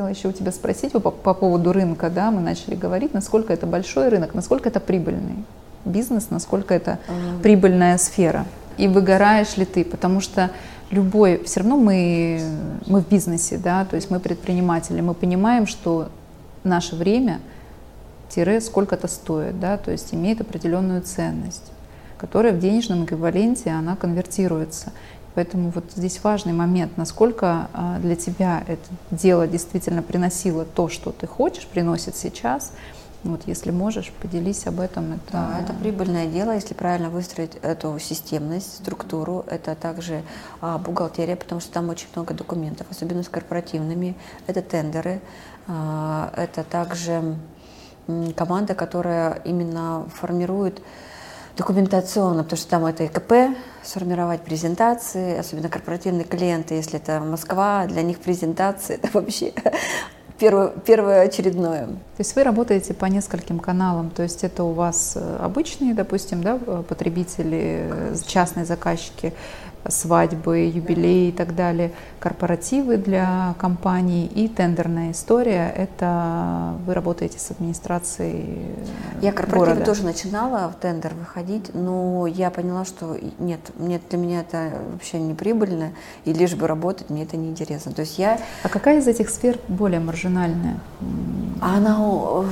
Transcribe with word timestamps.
Хотела 0.00 0.16
еще 0.16 0.28
у 0.28 0.32
тебя 0.32 0.50
спросить 0.50 0.92
по, 0.92 1.10
по 1.10 1.34
поводу 1.34 1.74
рынка, 1.74 2.08
да, 2.08 2.30
мы 2.30 2.40
начали 2.40 2.74
говорить, 2.74 3.12
насколько 3.12 3.52
это 3.52 3.66
большой 3.66 4.08
рынок, 4.08 4.32
насколько 4.32 4.66
это 4.66 4.80
прибыльный 4.80 5.44
бизнес, 5.84 6.30
насколько 6.30 6.72
это 6.72 6.92
mm-hmm. 7.06 7.42
прибыльная 7.42 7.98
сфера. 7.98 8.46
И 8.78 8.88
выгораешь 8.88 9.58
ли 9.58 9.66
ты, 9.66 9.84
потому 9.84 10.22
что 10.22 10.52
любой, 10.90 11.44
все 11.44 11.60
равно 11.60 11.76
мы, 11.76 12.40
мы 12.86 13.02
в 13.02 13.08
бизнесе, 13.10 13.58
да, 13.58 13.84
то 13.84 13.96
есть 13.96 14.10
мы 14.10 14.20
предприниматели, 14.20 15.02
мы 15.02 15.12
понимаем, 15.12 15.66
что 15.66 16.08
наше 16.64 16.96
время 16.96 17.40
тире 18.30 18.62
сколько-то 18.62 19.06
стоит, 19.06 19.60
да, 19.60 19.76
то 19.76 19.90
есть 19.90 20.14
имеет 20.14 20.40
определенную 20.40 21.02
ценность, 21.02 21.72
которая 22.16 22.54
в 22.54 22.58
денежном 22.58 23.04
эквиваленте, 23.04 23.68
она 23.68 23.96
конвертируется. 23.96 24.92
Поэтому 25.34 25.70
вот 25.70 25.84
здесь 25.94 26.22
важный 26.22 26.52
момент, 26.52 26.96
насколько 26.96 27.68
а, 27.72 27.98
для 27.98 28.16
тебя 28.16 28.64
это 28.66 28.82
дело 29.10 29.46
действительно 29.46 30.02
приносило 30.02 30.64
то, 30.64 30.88
что 30.88 31.12
ты 31.12 31.26
хочешь, 31.26 31.66
приносит 31.66 32.16
сейчас. 32.16 32.72
Вот 33.22 33.42
если 33.46 33.70
можешь, 33.70 34.12
поделись 34.12 34.66
об 34.66 34.80
этом. 34.80 35.12
Это... 35.12 35.32
Да, 35.32 35.60
это 35.62 35.74
прибыльное 35.74 36.26
дело, 36.26 36.52
если 36.52 36.72
правильно 36.72 37.10
выстроить 37.10 37.56
эту 37.60 37.98
системность, 37.98 38.76
структуру. 38.76 39.44
Это 39.46 39.74
также 39.74 40.22
а, 40.60 40.78
бухгалтерия, 40.78 41.36
потому 41.36 41.60
что 41.60 41.70
там 41.70 41.90
очень 41.90 42.08
много 42.14 42.32
документов, 42.32 42.86
особенно 42.90 43.22
с 43.22 43.28
корпоративными. 43.28 44.16
Это 44.46 44.62
тендеры, 44.62 45.20
а, 45.68 46.32
это 46.36 46.64
также 46.64 47.36
команда, 48.36 48.74
которая 48.74 49.34
именно 49.44 50.06
формирует 50.14 50.82
документационно, 51.56 52.42
потому 52.44 52.58
что 52.58 52.70
там 52.70 52.86
это 52.86 53.06
ИКП, 53.06 53.56
сформировать 53.82 54.42
презентации, 54.42 55.38
особенно 55.38 55.68
корпоративные 55.68 56.24
клиенты, 56.24 56.74
если 56.74 56.98
это 56.98 57.20
Москва, 57.20 57.86
для 57.86 58.02
них 58.02 58.18
презентации 58.18 58.94
это 59.02 59.08
вообще 59.12 59.52
первое, 60.38 60.68
первое 60.68 61.22
очередное. 61.22 61.86
То 61.86 62.18
есть 62.18 62.34
вы 62.34 62.42
работаете 62.42 62.94
по 62.94 63.04
нескольким 63.04 63.58
каналам, 63.60 64.10
то 64.10 64.22
есть 64.22 64.42
это 64.42 64.64
у 64.64 64.72
вас 64.72 65.12
э, 65.16 65.36
обычные, 65.40 65.94
допустим, 65.94 66.42
да, 66.42 66.56
потребители, 66.56 67.88
э, 67.90 68.16
частные 68.26 68.64
заказчики, 68.64 69.34
свадьбы, 69.88 70.58
юбилеи 70.58 71.28
и 71.28 71.32
так 71.32 71.54
далее, 71.54 71.92
корпоративы 72.18 72.96
для 72.96 73.54
компаний 73.58 74.26
и 74.26 74.48
тендерная 74.48 75.12
история. 75.12 75.72
Это 75.74 76.74
вы 76.86 76.94
работаете 76.94 77.38
с 77.38 77.50
администрацией 77.50 78.62
Я 79.22 79.32
корпоративы 79.32 79.66
города. 79.66 79.84
тоже 79.84 80.04
начинала 80.04 80.68
в 80.68 80.80
тендер 80.80 81.12
выходить, 81.14 81.74
но 81.74 82.26
я 82.26 82.50
поняла, 82.50 82.84
что 82.84 83.16
нет, 83.38 83.60
мне, 83.78 84.00
для 84.08 84.18
меня 84.18 84.40
это 84.40 84.70
вообще 84.92 85.18
не 85.18 85.34
прибыльно, 85.34 85.92
и 86.24 86.32
лишь 86.32 86.54
бы 86.54 86.66
работать, 86.66 87.10
мне 87.10 87.22
это 87.22 87.36
не 87.36 87.48
интересно. 87.48 87.92
То 87.92 88.02
есть 88.02 88.18
я... 88.18 88.38
А 88.62 88.68
какая 88.68 88.98
из 88.98 89.08
этих 89.08 89.30
сфер 89.30 89.58
более 89.68 90.00
маржинальная? 90.00 90.76
Она 91.60 91.98
э, 92.00 92.44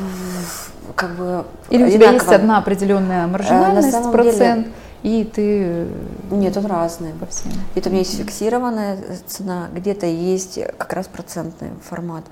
как 0.94 1.10
бы... 1.16 1.44
Или 1.70 1.84
у 1.84 1.90
тебя 1.90 2.10
есть 2.10 2.28
одна 2.28 2.58
определенная 2.58 3.26
маржинальность, 3.26 3.94
э, 3.94 4.10
процент? 4.10 4.64
Деле 4.64 4.74
и 5.02 5.24
ты... 5.24 5.86
Нет, 6.30 6.56
он 6.56 6.66
разный. 6.66 7.12
По 7.12 7.27
всем. 7.27 7.52
Это 7.74 7.88
у 7.88 7.92
меня 7.92 8.02
есть 8.02 8.18
фиксированная 8.18 8.98
цена, 9.27 9.68
где-то 9.72 10.06
есть 10.06 10.58
как 10.77 10.92
раз 10.92 11.06
процентный 11.06 11.70
формат. 11.82 12.24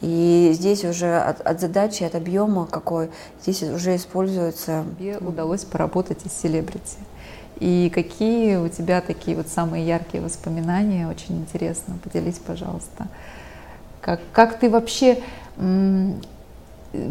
И 0.00 0.50
здесь 0.54 0.84
уже 0.84 1.18
от, 1.18 1.40
от 1.40 1.60
задачи, 1.60 2.02
от 2.02 2.14
объема 2.14 2.66
какой, 2.66 3.10
здесь 3.42 3.62
уже 3.62 3.96
используется... 3.96 4.84
Тебе 4.98 5.18
удалось 5.18 5.64
поработать 5.64 6.24
из 6.24 6.32
селебрити. 6.32 6.98
И 7.60 7.90
какие 7.94 8.56
у 8.56 8.68
тебя 8.68 9.00
такие 9.00 9.36
вот 9.36 9.48
самые 9.48 9.86
яркие 9.86 10.22
воспоминания? 10.22 11.08
Очень 11.08 11.38
интересно. 11.38 11.98
Поделись, 12.02 12.38
пожалуйста. 12.44 13.06
Как, 14.00 14.20
как 14.32 14.58
ты 14.58 14.68
вообще 14.68 15.22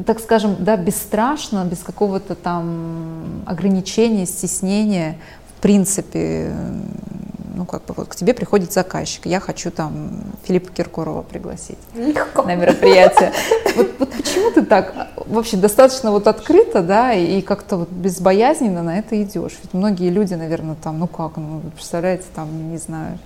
так 0.05 0.19
скажем, 0.19 0.57
да, 0.59 0.77
бесстрашно, 0.77 1.65
без 1.65 1.79
какого-то 1.79 2.35
там 2.35 3.43
ограничения, 3.45 4.25
стеснения, 4.25 5.17
в 5.57 5.61
принципе, 5.61 6.53
ну, 7.55 7.65
как 7.65 7.85
бы 7.85 7.93
вот 7.95 8.07
к 8.07 8.15
тебе 8.15 8.33
приходит 8.33 8.73
заказчик, 8.73 9.25
я 9.25 9.39
хочу 9.39 9.71
там 9.71 10.23
Филиппа 10.43 10.71
Киркорова 10.71 11.21
пригласить 11.21 11.77
Легко. 11.95 12.43
на 12.43 12.55
мероприятие. 12.55 13.31
Вот, 13.75 13.91
вот 13.99 14.11
почему 14.11 14.51
ты 14.51 14.63
так 14.63 15.07
вообще 15.15 15.57
достаточно 15.57 16.11
вот 16.11 16.27
открыто, 16.27 16.81
да, 16.81 17.13
и 17.13 17.41
как-то 17.41 17.77
вот 17.77 17.89
безбоязненно 17.89 18.83
на 18.83 18.99
это 18.99 19.21
идешь? 19.21 19.53
Ведь 19.63 19.73
многие 19.73 20.09
люди, 20.09 20.33
наверное, 20.33 20.75
там, 20.75 20.99
ну 20.99 21.07
как, 21.07 21.37
ну, 21.37 21.61
представляете, 21.75 22.25
там, 22.35 22.71
не 22.71 22.77
знаю, 22.77 23.17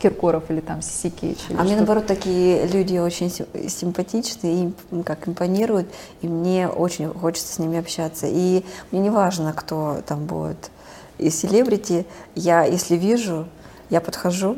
Киркоров 0.00 0.50
или 0.50 0.60
там 0.60 0.82
Сисикевич. 0.82 1.38
А 1.56 1.62
мне 1.62 1.76
наоборот 1.76 2.06
такие 2.06 2.66
люди 2.66 2.96
очень 2.96 3.30
симпатичные, 3.30 4.64
и 4.90 5.02
как 5.02 5.28
импонируют, 5.28 5.88
и 6.22 6.28
мне 6.28 6.68
очень 6.68 7.08
хочется 7.12 7.52
с 7.52 7.58
ними 7.58 7.78
общаться. 7.78 8.26
И 8.28 8.64
мне 8.90 9.00
не 9.00 9.10
важно, 9.10 9.52
кто 9.52 9.98
там 10.06 10.24
будет 10.24 10.70
из 11.18 11.38
селебрити. 11.38 12.06
Я, 12.34 12.64
если 12.64 12.96
вижу, 12.96 13.46
я 13.90 14.00
подхожу, 14.00 14.56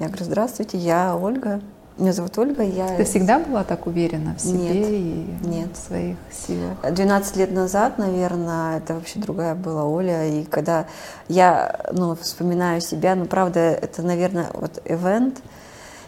я 0.00 0.08
говорю, 0.08 0.24
здравствуйте, 0.24 0.78
я 0.78 1.16
Ольга, 1.16 1.60
меня 2.00 2.12
зовут 2.12 2.36
Ольга. 2.38 2.62
Я... 2.62 2.96
Ты 2.96 3.04
всегда 3.04 3.38
была 3.38 3.64
так 3.64 3.86
уверена 3.86 4.34
в 4.34 4.40
себе 4.40 4.58
нет, 4.58 4.88
и 4.88 5.46
нет. 5.46 5.68
в 5.74 5.76
своих 5.76 6.16
силах? 6.30 6.78
12 6.82 7.36
лет 7.36 7.52
назад, 7.52 7.98
наверное, 7.98 8.78
это 8.78 8.94
вообще 8.94 9.18
другая 9.18 9.54
была 9.54 9.84
Оля. 9.84 10.26
И 10.28 10.44
когда 10.44 10.86
я 11.28 11.80
ну, 11.92 12.14
вспоминаю 12.16 12.80
себя, 12.80 13.14
ну, 13.14 13.26
правда, 13.26 13.60
это, 13.60 14.02
наверное, 14.02 14.50
вот 14.54 14.82
ивент 14.84 15.42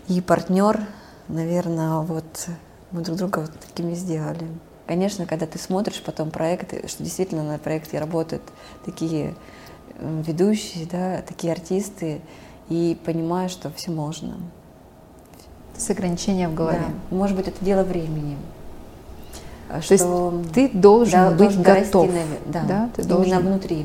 и 0.08 0.20
партнер, 0.20 0.80
наверное, 1.28 1.98
вот 1.98 2.48
мы 2.90 3.02
друг 3.02 3.18
друга 3.18 3.40
вот 3.40 3.52
такими 3.58 3.94
сделали. 3.94 4.46
Конечно, 4.86 5.26
когда 5.26 5.46
ты 5.46 5.58
смотришь 5.58 6.02
потом 6.04 6.30
проекты, 6.30 6.86
что 6.88 7.02
действительно 7.02 7.44
на 7.44 7.58
проекте 7.58 7.98
работают 7.98 8.42
такие 8.84 9.34
ведущие, 10.00 10.86
да, 10.86 11.22
такие 11.22 11.52
артисты, 11.52 12.20
и 12.68 12.98
понимаешь, 13.04 13.50
что 13.50 13.70
все 13.70 13.90
можно. 13.90 14.36
С 15.76 15.90
ограничения 15.90 16.48
в 16.48 16.54
голове. 16.54 16.82
Да. 17.10 17.16
Может 17.16 17.36
быть, 17.36 17.48
это 17.48 17.64
дело 17.64 17.82
времени. 17.82 18.36
То 19.68 19.80
что 19.80 19.94
есть 19.94 20.52
ты 20.52 20.68
должен 20.68 21.12
да, 21.12 21.30
быть 21.30 21.38
должен 21.38 21.62
готов. 21.62 22.06
Расти, 22.06 22.20
да, 22.46 22.62
да, 22.68 22.90
ты 22.94 23.02
именно 23.02 23.16
должен... 23.16 23.38
внутри. 23.46 23.82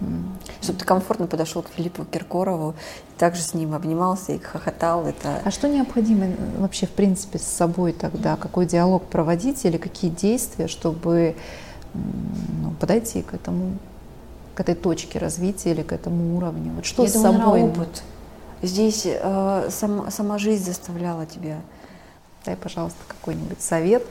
Угу. 0.00 0.12
Чтобы 0.62 0.78
ты 0.78 0.84
комфортно 0.84 1.26
подошел 1.26 1.62
к 1.62 1.68
Филиппу 1.68 2.04
Киркорову, 2.04 2.74
также 3.18 3.42
с 3.42 3.52
ним 3.52 3.74
обнимался 3.74 4.32
и 4.32 4.38
хохотал. 4.38 5.06
Это... 5.06 5.40
А 5.44 5.50
что 5.50 5.68
необходимо 5.68 6.26
вообще, 6.58 6.86
в 6.86 6.90
принципе, 6.90 7.38
с 7.38 7.42
собой 7.42 7.92
тогда? 7.92 8.36
Какой 8.36 8.66
диалог 8.66 9.04
проводить 9.04 9.64
или 9.64 9.76
какие 9.76 10.10
действия, 10.10 10.68
чтобы 10.68 11.36
ну, 11.94 12.70
подойти 12.80 13.22
к 13.22 13.34
этому, 13.34 13.72
к 14.54 14.60
этой 14.60 14.74
точке 14.74 15.18
развития 15.18 15.72
или 15.72 15.82
к 15.82 15.92
этому 15.92 16.36
уровню? 16.36 16.72
Вот 16.74 16.86
что 16.86 17.02
Я 17.02 17.10
с 17.10 17.12
думаю, 17.12 17.38
собой? 17.38 17.62
опыт. 17.62 18.02
Здесь 18.62 19.02
э, 19.04 19.68
сам, 19.70 20.10
сама 20.10 20.38
жизнь 20.38 20.64
заставляла 20.64 21.26
тебя. 21.26 21.60
Дай, 22.44 22.56
пожалуйста, 22.56 22.98
какой-нибудь 23.06 23.60
совет, 23.60 24.04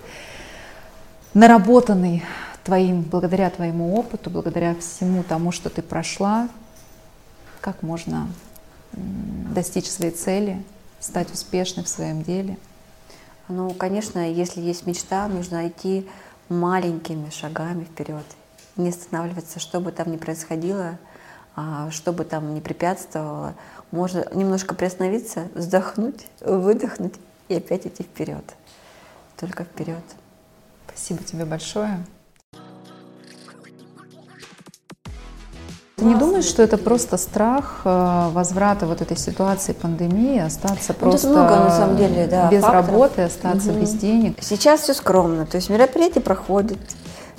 наработанный 1.33 2.23
твоим, 2.63 3.01
благодаря 3.01 3.49
твоему 3.49 3.95
опыту, 3.95 4.29
благодаря 4.29 4.75
всему 4.75 5.23
тому, 5.23 5.51
что 5.51 5.69
ты 5.69 5.81
прошла, 5.81 6.49
как 7.61 7.81
можно 7.81 8.27
достичь 8.91 9.89
своей 9.89 10.11
цели, 10.11 10.63
стать 10.99 11.31
успешной 11.33 11.85
в 11.85 11.89
своем 11.89 12.23
деле? 12.23 12.57
Ну, 13.47 13.71
конечно, 13.71 14.31
если 14.31 14.61
есть 14.61 14.85
мечта, 14.85 15.27
нужно 15.27 15.67
идти 15.67 16.07
маленькими 16.49 17.29
шагами 17.29 17.83
вперед, 17.83 18.25
не 18.75 18.89
останавливаться, 18.89 19.59
что 19.59 19.79
бы 19.79 19.91
там 19.91 20.11
ни 20.11 20.17
происходило, 20.17 20.97
а, 21.55 21.89
что 21.91 22.11
бы 22.11 22.25
там 22.25 22.53
ни 22.53 22.59
препятствовало, 22.59 23.53
можно 23.91 24.25
немножко 24.33 24.75
приостановиться, 24.75 25.47
вздохнуть, 25.53 26.27
выдохнуть 26.41 27.15
и 27.47 27.55
опять 27.55 27.87
идти 27.87 28.03
вперед. 28.03 28.43
Только 29.37 29.63
вперед. 29.63 30.03
Спасибо 30.87 31.23
тебе 31.23 31.45
большое. 31.45 32.05
Ты 35.95 36.03
не 36.03 36.15
думаешь, 36.15 36.43
что 36.43 36.61
это 36.61 36.77
просто 36.77 37.15
страх 37.15 37.81
э, 37.85 38.29
возврата 38.33 38.85
вот 38.85 39.01
этой 39.01 39.15
ситуации 39.15 39.71
пандемии, 39.71 40.39
остаться 40.39 40.93
ну, 40.99 41.09
просто 41.09 41.29
много, 41.29 41.55
на 41.55 41.69
самом 41.71 41.95
деле, 41.95 42.27
да, 42.27 42.49
без 42.49 42.61
факторов. 42.61 42.87
работы, 42.87 43.21
остаться 43.21 43.71
угу. 43.71 43.79
без 43.79 43.93
денег? 43.93 44.37
Сейчас 44.41 44.81
все 44.81 44.93
скромно, 44.93 45.45
то 45.45 45.55
есть 45.55 45.69
мероприятие 45.69 46.21
проходит, 46.21 46.79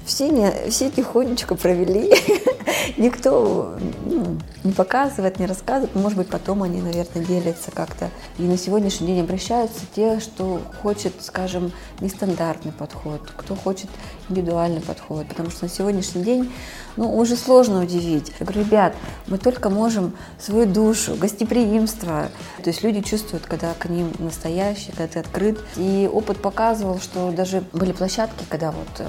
все, 0.06 0.28
не, 0.30 0.70
все 0.70 0.88
тихонечко 0.88 1.56
провели, 1.56 2.12
никто 2.96 3.76
ну, 4.06 4.38
не 4.62 4.72
показывают, 4.72 5.38
не 5.38 5.46
рассказывают. 5.46 5.94
Может 5.96 6.18
быть, 6.18 6.28
потом 6.28 6.62
они, 6.62 6.80
наверное, 6.80 7.24
делятся 7.24 7.70
как-то. 7.72 8.10
И 8.38 8.42
на 8.42 8.56
сегодняшний 8.56 9.08
день 9.08 9.20
обращаются 9.20 9.80
те, 9.94 10.20
что 10.20 10.60
хочет, 10.82 11.12
скажем, 11.20 11.72
нестандартный 12.00 12.72
подход, 12.72 13.20
кто 13.36 13.56
хочет 13.56 13.88
индивидуальный 14.28 14.80
подход. 14.80 15.26
Потому 15.28 15.50
что 15.50 15.64
на 15.64 15.70
сегодняшний 15.70 16.22
день 16.22 16.52
ну, 16.96 17.16
уже 17.16 17.36
сложно 17.36 17.82
удивить. 17.82 18.32
Я 18.38 18.46
говорю, 18.46 18.62
ребят, 18.62 18.94
мы 19.26 19.38
только 19.38 19.70
можем 19.70 20.16
свою 20.38 20.66
душу, 20.66 21.16
гостеприимство. 21.16 22.28
То 22.62 22.70
есть 22.70 22.82
люди 22.82 23.00
чувствуют, 23.02 23.46
когда 23.46 23.74
к 23.74 23.88
ним 23.88 24.12
настоящий, 24.18 24.92
когда 24.92 25.08
ты 25.08 25.18
открыт. 25.18 25.58
И 25.76 26.08
опыт 26.12 26.40
показывал, 26.40 27.00
что 27.00 27.32
даже 27.32 27.64
были 27.72 27.92
площадки, 27.92 28.44
когда 28.48 28.70
вот 28.70 28.88
э, 29.00 29.06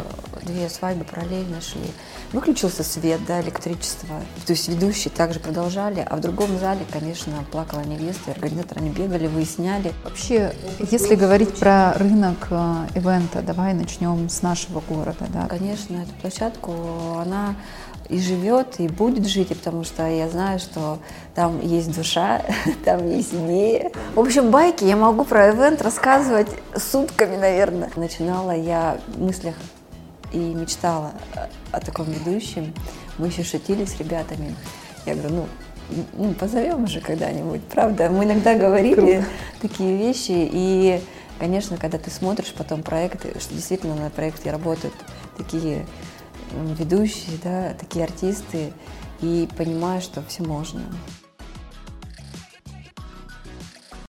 две 0.47 0.69
свадьбы 0.69 1.03
параллельно 1.03 1.61
шли. 1.61 1.91
Выключился 2.31 2.83
свет, 2.83 3.19
да, 3.27 3.41
электричество. 3.41 4.21
То 4.45 4.53
есть 4.53 4.67
ведущие 4.67 5.11
также 5.11 5.39
продолжали, 5.39 6.05
а 6.07 6.15
в 6.15 6.21
другом 6.21 6.57
зале, 6.59 6.85
конечно, 6.91 7.33
плакала 7.51 7.81
невеста, 7.81 8.31
организаторы 8.31 8.81
не 8.81 8.89
бегали, 8.89 9.27
выясняли. 9.27 9.94
Вообще, 10.03 10.53
если 10.91 11.15
говорить 11.15 11.53
про 11.55 11.94
рынок 11.94 12.47
э, 12.49 12.88
ивента, 12.95 13.41
давай 13.41 13.73
начнем 13.73 14.29
с 14.29 14.41
нашего 14.41 14.81
города, 14.81 15.27
да? 15.29 15.47
Конечно, 15.47 15.97
эту 15.97 16.13
площадку, 16.21 16.73
она 17.19 17.55
и 18.09 18.19
живет, 18.19 18.79
и 18.79 18.88
будет 18.88 19.27
жить, 19.27 19.49
потому 19.49 19.83
что 19.83 20.07
я 20.07 20.29
знаю, 20.29 20.59
что 20.59 20.99
там 21.35 21.59
есть 21.61 21.95
душа, 21.95 22.41
там 22.85 23.07
есть 23.07 23.33
идеи. 23.33 23.91
В 24.15 24.19
общем, 24.19 24.51
байки 24.51 24.83
я 24.85 24.95
могу 24.95 25.23
про 25.23 25.51
ивент 25.51 25.81
рассказывать 25.81 26.49
сутками, 26.75 27.35
наверное. 27.35 27.91
Начинала 27.95 28.55
я 28.55 28.99
в 29.07 29.21
мыслях 29.21 29.55
и 30.31 30.38
мечтала 30.38 31.13
о 31.71 31.79
таком 31.79 32.12
ведущем. 32.12 32.74
Мы 33.18 33.27
еще 33.27 33.44
шутили 33.44 33.85
с 33.85 33.97
ребятами. 34.00 34.56
Я 35.06 35.15
говорю, 35.15 35.35
ну, 35.35 35.47
ну 36.13 36.33
позовем 36.33 36.83
уже 36.83 37.01
когда-нибудь, 37.01 37.63
правда? 37.63 38.09
Мы 38.09 38.25
иногда 38.25 38.56
говорили 38.56 38.95
Круто. 38.95 39.25
такие 39.62 39.97
вещи, 39.97 40.33
и, 40.33 41.01
конечно, 41.39 41.77
когда 41.77 41.97
ты 41.97 42.09
смотришь 42.09 42.53
потом 42.57 42.83
проекты, 42.83 43.39
что 43.39 43.53
действительно 43.53 43.95
на 43.95 44.09
проекте 44.09 44.51
работают 44.51 44.94
такие 45.38 45.85
ведущие, 46.51 47.38
да, 47.44 47.73
такие 47.73 48.06
артисты, 48.06 48.73
и 49.21 49.47
понимаю, 49.57 50.01
что 50.01 50.23
все 50.27 50.44
можно. 50.44 50.81